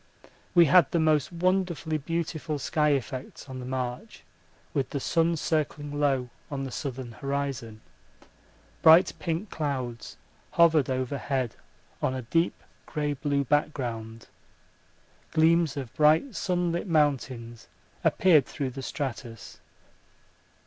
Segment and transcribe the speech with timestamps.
[0.55, 4.23] We had the most wonderfully beautiful sky effects on the march
[4.73, 7.81] with the sun circling low on the southern horizon.
[8.81, 10.17] Bright pink clouds
[10.53, 11.53] hovered overhead
[12.01, 14.25] on a deep grey blue background.
[15.33, 17.67] Gleams of bright sunlit mountains
[18.03, 19.59] appeared through the stratus.